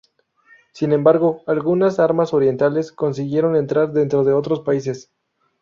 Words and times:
Sin 0.73 0.93
embargo, 0.93 1.43
algunas 1.45 1.99
armas 1.99 2.33
orientales 2.33 2.91
consiguieron 2.91 3.55
entrar 3.55 3.91
desde 3.93 4.17
otros 4.33 4.61
países. 4.61 5.11